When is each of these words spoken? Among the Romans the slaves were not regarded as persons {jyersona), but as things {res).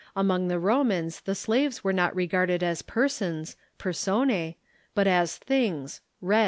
Among 0.15 0.47
the 0.47 0.57
Romans 0.57 1.19
the 1.19 1.35
slaves 1.35 1.83
were 1.83 1.93
not 1.93 2.15
regarded 2.15 2.63
as 2.63 2.81
persons 2.81 3.55
{jyersona), 3.77 4.55
but 4.95 5.05
as 5.05 5.37
things 5.37 6.01
{res). 6.21 6.39